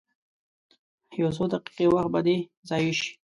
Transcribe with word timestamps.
یو 1.21 1.29
څو 1.37 1.43
دقیقې 1.53 1.85
وخت 1.89 2.09
به 2.13 2.19
دې 2.25 2.37
ضایع 2.69 2.91
شي. 2.99 3.09